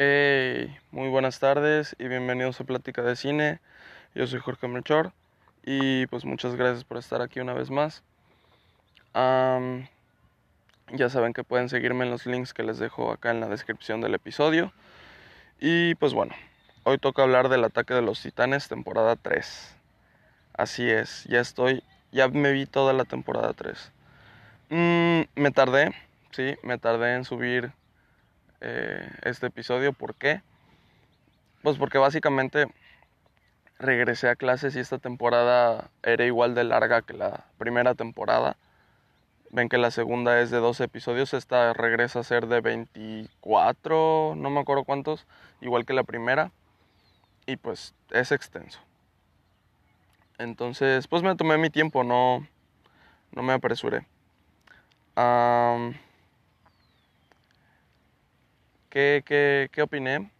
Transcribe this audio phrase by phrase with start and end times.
[0.00, 3.58] Hey, muy buenas tardes y bienvenidos a Plática de Cine.
[4.14, 5.12] Yo soy Jorge Melchor
[5.64, 8.04] y pues muchas gracias por estar aquí una vez más.
[9.12, 14.00] Ya saben que pueden seguirme en los links que les dejo acá en la descripción
[14.00, 14.72] del episodio.
[15.58, 16.32] Y pues bueno,
[16.84, 19.74] hoy toca hablar del ataque de los titanes temporada 3.
[20.56, 23.90] Así es, ya estoy, ya me vi toda la temporada 3.
[24.70, 25.92] Mm, me tardé,
[26.30, 27.72] sí, me tardé en subir
[28.60, 29.92] eh, este episodio.
[29.92, 30.42] ¿Por qué?
[31.62, 32.66] Pues porque básicamente
[33.78, 38.56] regresé a clases y esta temporada era igual de larga que la primera temporada.
[39.50, 44.50] Ven que la segunda es de 12 episodios, esta regresa a ser de 24, no
[44.50, 45.26] me acuerdo cuántos,
[45.60, 46.52] igual que la primera.
[47.46, 48.80] Y pues es extenso.
[50.36, 52.46] Entonces, pues me tomé mi tiempo, no,
[53.32, 54.06] no me apresuré.
[55.16, 55.94] Am,
[58.90, 60.30] ¿qué, qué, qué opiné?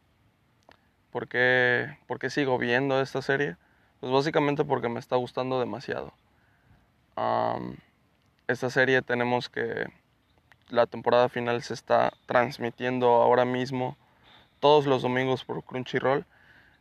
[1.11, 1.97] ¿Por qué,
[2.29, 3.57] sigo viendo esta serie?
[4.01, 6.13] Pues básicamente porque me está gustando demasiado.
[8.47, 9.87] Esta serie tenemos que
[10.69, 13.97] la temporada final se está transmitiendo ahora mismo
[14.61, 16.25] todos los domingos por Crunchyroll.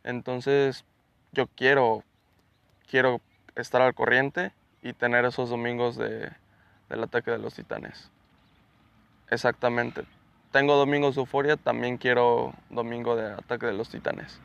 [0.04, 0.84] Entonces
[1.32, 2.04] yo quiero,
[2.88, 3.20] quiero
[3.56, 6.30] estar al corriente y tener esos domingos de,
[6.88, 8.10] del ataque de los titanes.
[9.30, 10.04] Exactamente.
[10.52, 14.40] Tengo domingos de euforia, también quiero domingo de ataque de los titanes.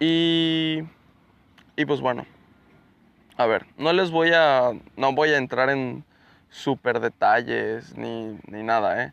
[0.00, 0.82] Y,
[1.76, 2.26] y pues bueno,
[3.36, 6.04] a ver, no les voy a, no voy a entrar en
[6.50, 9.12] super detalles ni, ni nada, ¿eh?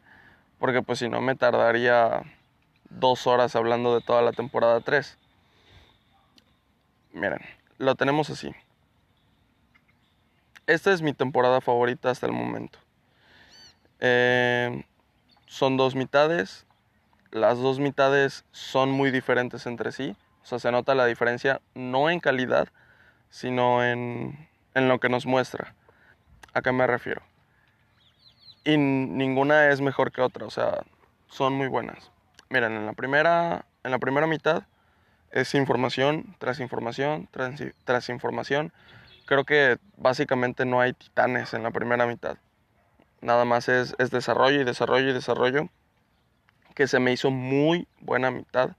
[0.57, 2.23] Porque pues si no me tardaría
[2.89, 5.17] dos horas hablando de toda la temporada 3.
[7.13, 7.41] Miren,
[7.77, 8.51] lo tenemos así.
[10.67, 12.79] Esta es mi temporada favorita hasta el momento.
[13.99, 14.83] Eh,
[15.45, 16.65] son dos mitades.
[17.31, 20.15] Las dos mitades son muy diferentes entre sí.
[20.43, 22.67] O sea, se nota la diferencia no en calidad,
[23.29, 25.73] sino en, en lo que nos muestra.
[26.53, 27.21] ¿A qué me refiero?
[28.63, 30.83] Y ninguna es mejor que otra, o sea,
[31.27, 32.11] son muy buenas.
[32.49, 34.63] Miren, en la primera, en la primera mitad
[35.31, 38.71] es información tras información tras, tras información.
[39.25, 42.37] Creo que básicamente no hay titanes en la primera mitad.
[43.21, 45.69] Nada más es, es desarrollo y desarrollo y desarrollo.
[46.73, 48.71] Que se me hizo muy buena mitad.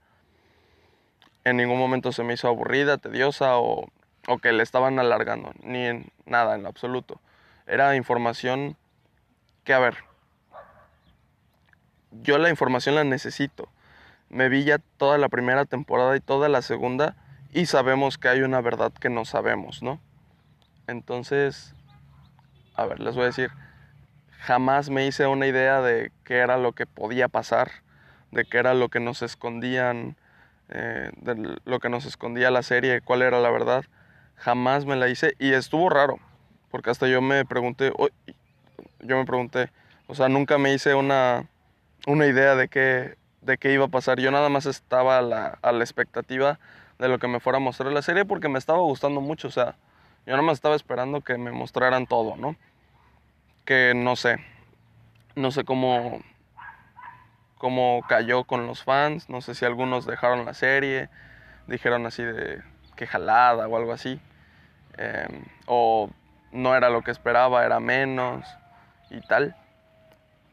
[1.43, 3.87] En ningún momento se me hizo aburrida, tediosa o,
[4.27, 5.51] o que le estaban alargando.
[5.61, 7.19] Ni en nada, en lo absoluto.
[7.65, 8.77] Era información
[9.63, 9.97] que, a ver,
[12.11, 13.69] yo la información la necesito.
[14.29, 17.15] Me vi ya toda la primera temporada y toda la segunda
[17.53, 19.99] y sabemos que hay una verdad que no sabemos, ¿no?
[20.87, 21.73] Entonces,
[22.75, 23.51] a ver, les voy a decir,
[24.39, 27.71] jamás me hice una idea de qué era lo que podía pasar,
[28.31, 30.15] de qué era lo que nos escondían,
[30.69, 33.85] eh, de lo que nos escondía la serie, cuál era la verdad.
[34.35, 36.19] Jamás me la hice y estuvo raro,
[36.69, 38.09] porque hasta yo me pregunté, oh,
[38.99, 39.71] yo me pregunté,
[40.07, 41.47] o sea, nunca me hice una,
[42.05, 44.19] una idea de qué, de qué iba a pasar.
[44.19, 46.59] Yo nada más estaba a la, a la expectativa
[46.99, 49.51] de lo que me fuera a mostrar la serie porque me estaba gustando mucho, o
[49.51, 49.75] sea,
[50.25, 52.55] yo nada más estaba esperando que me mostraran todo, ¿no?
[53.67, 54.37] Que no sé,
[55.35, 56.21] no sé cómo,
[57.57, 61.09] cómo cayó con los fans, no sé si algunos dejaron la serie,
[61.67, 62.63] dijeron así de
[62.95, 64.21] que jalada o algo así,
[64.97, 65.27] eh,
[65.65, 66.09] o
[66.53, 68.47] no era lo que esperaba, era menos
[69.09, 69.53] y tal,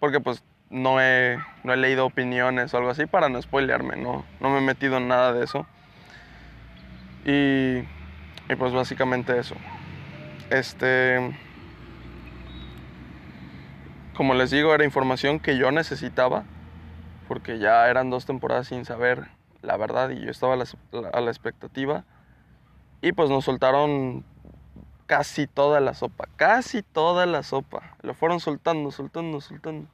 [0.00, 4.24] porque pues no he, no he leído opiniones o algo así para no spoilearme, no,
[4.40, 5.68] no me he metido en nada de eso.
[7.24, 7.78] Y,
[8.52, 9.54] y pues básicamente eso.
[10.50, 11.32] Este,
[14.16, 16.44] como les digo, era información que yo necesitaba,
[17.28, 19.28] porque ya eran dos temporadas sin saber
[19.62, 22.04] la verdad y yo estaba a la, expectativa.
[23.02, 24.24] Y pues nos soltaron
[25.06, 27.96] casi toda la sopa, casi toda la sopa.
[28.02, 29.88] Lo fueron soltando, soltando, soltando.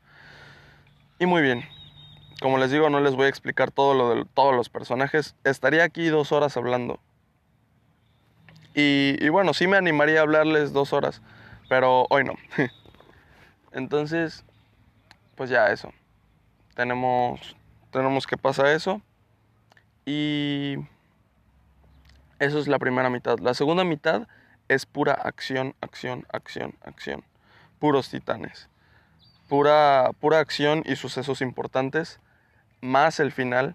[1.19, 1.65] Y muy bien.
[2.41, 5.35] Como les digo, no les voy a explicar todo lo de todos los personajes.
[5.45, 7.01] Estaría aquí dos horas hablando.
[8.75, 11.21] Y, y bueno, sí me animaría a hablarles dos horas,
[11.69, 12.35] pero hoy no.
[13.73, 14.45] Entonces,
[15.37, 15.93] pues ya eso.
[16.75, 17.57] Tenemos,
[17.91, 19.01] tenemos que pasar eso.
[20.05, 20.77] Y
[22.39, 23.39] eso es la primera mitad.
[23.39, 24.27] La segunda mitad
[24.69, 27.25] es pura acción, acción, acción, acción.
[27.79, 28.69] Puros titanes.
[29.49, 32.21] Pura, pura acción y sucesos importantes,
[32.81, 33.75] más el final,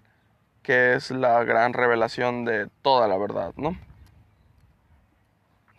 [0.62, 3.78] que es la gran revelación de toda la verdad, ¿no?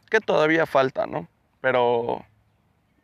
[0.10, 1.28] Que todavía falta, ¿no?
[1.62, 2.24] Pero,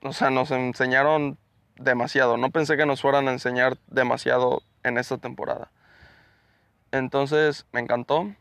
[0.04, 1.38] o sea, nos enseñaron
[1.78, 2.38] demasiado.
[2.38, 5.72] No pensé que nos fueran a enseñar demasiado en esta temporada.
[6.92, 8.34] Entonces me encantó.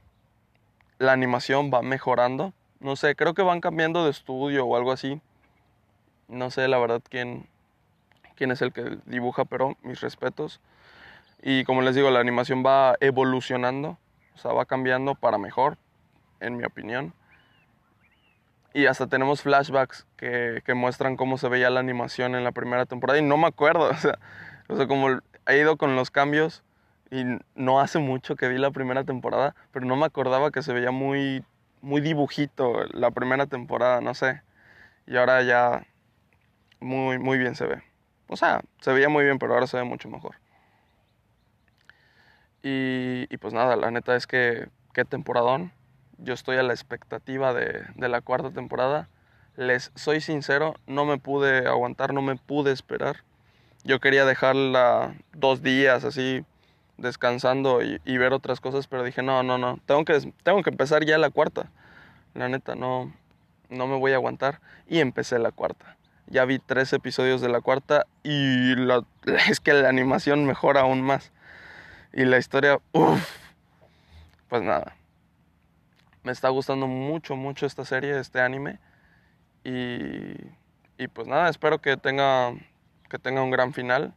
[0.98, 2.52] La animación va mejorando.
[2.80, 5.20] No sé, creo que van cambiando de estudio o algo así.
[6.28, 7.48] No sé la verdad quién,
[8.36, 10.60] quién es el que dibuja, pero mis respetos.
[11.42, 13.98] Y como les digo, la animación va evolucionando,
[14.34, 15.76] o sea, va cambiando para mejor,
[16.40, 17.14] en mi opinión.
[18.74, 22.86] Y hasta tenemos flashbacks que, que muestran cómo se veía la animación en la primera
[22.86, 23.18] temporada.
[23.18, 24.18] Y no me acuerdo, o sea,
[24.68, 26.62] o sea, como he ido con los cambios
[27.10, 27.24] y
[27.54, 30.90] no hace mucho que vi la primera temporada, pero no me acordaba que se veía
[30.90, 31.44] muy,
[31.82, 34.42] muy dibujito la primera temporada, no sé.
[35.06, 35.86] Y ahora ya
[36.80, 37.82] muy, muy bien se ve.
[38.28, 40.36] O sea, se veía muy bien, pero ahora se ve mucho mejor.
[42.62, 45.72] Y, y pues nada, la neta es que qué temporadón.
[46.24, 49.08] Yo estoy a la expectativa de, la cuarta temporada.
[49.56, 53.16] Les soy sincero, no me pude aguantar, no me pude esperar.
[53.82, 56.44] Yo quería dejarla dos días así
[56.96, 60.70] descansando y, y, ver otras cosas, pero dije, no, no, no, tengo que, tengo que
[60.70, 61.70] empezar ya la cuarta.
[62.34, 63.12] La neta, no,
[63.68, 64.60] no me voy a aguantar.
[64.88, 65.96] Y empecé la cuarta.
[66.28, 69.04] Ya vi tres episodios de la cuarta y la,
[69.48, 71.32] es que la animación mejora aún más.
[72.12, 73.28] Y la historia, uff,
[74.48, 74.94] pues nada.
[76.22, 78.78] Me está gustando mucho, mucho esta serie, este anime.
[79.64, 80.34] Y,
[80.98, 82.52] y pues nada, espero que tenga,
[83.08, 84.14] que tenga un gran final.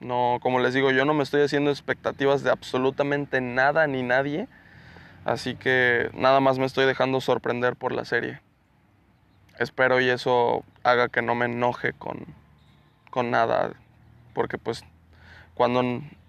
[0.00, 4.48] No, como les digo, yo no me estoy haciendo expectativas de absolutamente nada ni nadie.
[5.24, 8.40] Así que nada más me estoy dejando sorprender por la serie.
[9.58, 12.24] Espero y eso haga que no me enoje con,
[13.10, 13.72] con nada.
[14.32, 14.84] Porque pues
[15.54, 15.82] cuando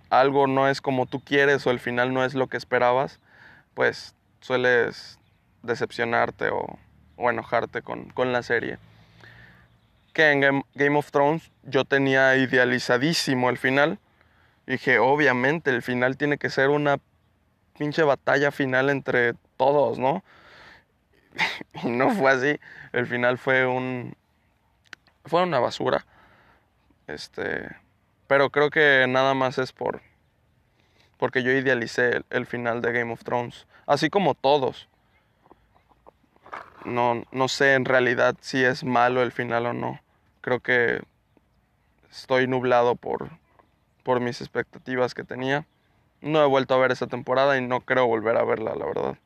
[0.10, 3.20] algo no es como tú quieres o el final no es lo que esperabas,
[3.74, 5.20] pues sueles
[5.64, 6.80] decepcionarte o,
[7.16, 8.78] o enojarte con, con, la serie.
[10.14, 14.00] Que en Game, of Thrones yo tenía idealizadísimo el final.
[14.66, 17.00] dije, obviamente el final tiene que ser una
[17.78, 20.24] pinche batalla final entre todos, ¿no?
[21.84, 22.60] y no fue así.
[22.94, 24.16] El final fue un...
[25.26, 26.06] Fue una basura.
[27.08, 27.70] Este...
[28.28, 30.02] Pero creo que nada más es por...
[31.22, 33.68] Porque yo idealicé el, final de Game of Thrones.
[33.86, 34.90] Así como todos.
[36.84, 40.00] No, no sé en realidad si es malo el final o no.
[40.42, 41.04] Creo que
[42.10, 43.30] estoy nublado por,
[44.02, 45.68] por mis expectativas que tenía.
[46.22, 49.18] No he vuelto a ver esa temporada y no creo volver a verla, la verdad.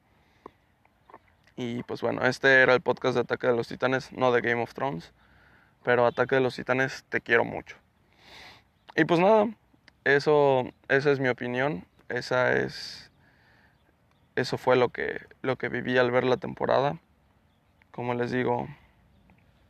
[1.56, 4.62] Y pues bueno, este era el podcast de Ataque de los Titanes, no de Game
[4.62, 5.14] of Thrones.
[5.86, 7.78] Pero Ataque de los Titanes, te quiero mucho.
[8.98, 9.48] Y pues nada,
[10.06, 11.86] eso, esa es mi opinión.
[12.10, 13.12] Esa es.
[14.36, 17.00] Eso fue lo que, lo que viví al ver la temporada.
[17.92, 18.68] Como les digo,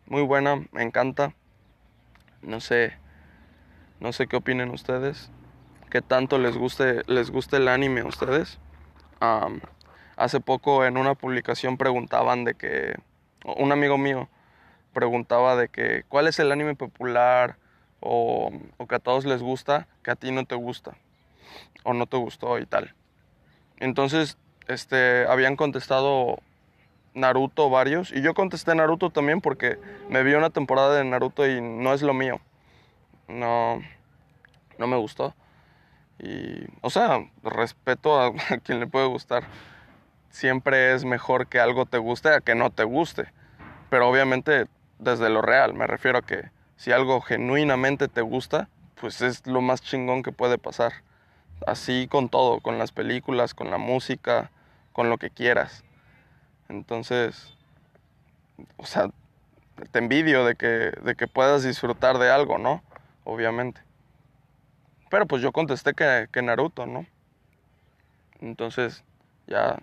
[0.05, 1.33] muy buena, me encanta.
[2.41, 2.93] No sé,
[3.99, 5.31] no sé qué opinen ustedes.
[5.89, 8.59] ¿Qué tanto les guste, les guste el anime a ustedes?
[10.17, 12.95] Hace poco en una publicación preguntaban de que,
[13.43, 14.29] un amigo mío
[14.93, 17.57] preguntaba de que, ¿cuál es el anime popular
[18.05, 18.51] o,
[18.87, 20.95] que a todos les gusta, que a ti no te gusta
[21.83, 22.93] o no te gustó y tal?
[23.79, 24.37] Entonces,
[24.67, 26.37] este, habían contestado
[27.13, 29.79] Naruto varios y yo contesté Naruto también porque
[30.09, 32.39] me vi una temporada de Naruto y no es lo mío.
[33.27, 33.81] No,
[34.77, 35.33] no me gustó.
[36.19, 39.45] Y, o sea, respeto a, a quien le puede gustar
[40.29, 43.31] siempre es mejor que algo te guste a que no te guste.
[43.89, 44.67] Pero obviamente
[44.99, 49.61] desde lo real, me refiero a que si algo genuinamente te gusta, pues es lo
[49.61, 50.93] más chingón que puede pasar.
[51.65, 54.51] Así con todo, con las películas, con la música,
[54.93, 55.83] con lo que quieras.
[56.69, 57.55] Entonces,
[58.77, 59.09] o sea,
[59.91, 62.83] te envidio de que, de que puedas disfrutar de algo, ¿no?
[63.23, 63.81] Obviamente.
[65.09, 67.05] Pero pues yo contesté que, que Naruto, ¿no?
[68.41, 69.03] Entonces,
[69.47, 69.77] ya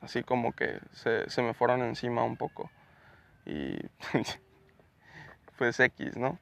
[0.00, 2.70] así como que se, se me fueron encima un poco.
[3.46, 3.76] Y
[5.60, 6.38] pues X, ¿no?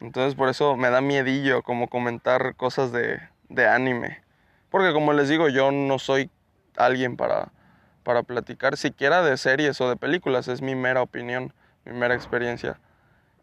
[0.00, 4.22] Entonces por eso me da miedillo como comentar cosas de, de anime.
[4.68, 6.28] Porque como les digo, yo no soy
[6.76, 7.52] alguien para,
[8.02, 11.54] para platicar siquiera de series o de películas, es mi mera opinión,
[11.86, 12.78] mi mera experiencia.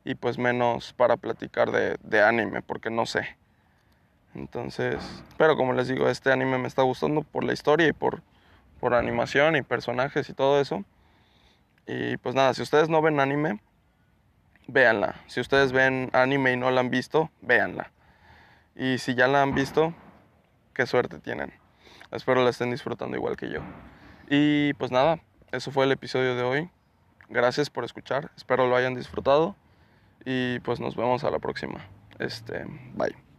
[0.05, 3.37] Y pues menos para platicar de, de anime, porque no sé.
[4.35, 8.21] Entonces, pero como les digo, este anime me está gustando por la historia y por
[8.79, 10.83] por animación y personajes y todo eso.
[11.85, 13.61] Y pues nada, si ustedes no ven anime,
[14.71, 15.15] véanla.
[15.27, 17.91] Si ustedes ven anime y no la han visto, véanla.
[18.75, 19.93] Y si ya la han visto,
[20.73, 21.53] qué suerte tienen.
[22.11, 23.61] Espero la estén disfrutando igual que yo.
[24.29, 25.19] Y pues nada,
[25.51, 26.69] eso fue el episodio de hoy.
[27.29, 28.31] Gracias por escuchar.
[28.35, 29.55] Espero lo hayan disfrutado.
[30.25, 31.85] Y pues nos vemos a la próxima.
[32.19, 33.30] Este, bye.